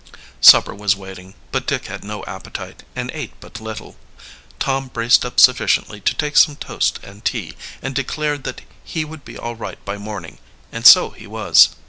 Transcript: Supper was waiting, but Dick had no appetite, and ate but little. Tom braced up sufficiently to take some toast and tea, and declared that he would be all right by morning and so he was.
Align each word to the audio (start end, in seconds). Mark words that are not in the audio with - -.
Supper 0.41 0.73
was 0.73 0.95
waiting, 0.95 1.35
but 1.51 1.67
Dick 1.67 1.85
had 1.85 2.03
no 2.03 2.25
appetite, 2.25 2.81
and 2.95 3.11
ate 3.13 3.33
but 3.39 3.61
little. 3.61 3.97
Tom 4.57 4.87
braced 4.87 5.23
up 5.23 5.39
sufficiently 5.39 6.01
to 6.01 6.15
take 6.15 6.37
some 6.37 6.55
toast 6.55 6.99
and 7.03 7.23
tea, 7.23 7.53
and 7.83 7.93
declared 7.93 8.43
that 8.45 8.61
he 8.83 9.05
would 9.05 9.23
be 9.23 9.37
all 9.37 9.55
right 9.55 9.77
by 9.85 9.99
morning 9.99 10.39
and 10.71 10.87
so 10.87 11.11
he 11.11 11.27
was. 11.27 11.69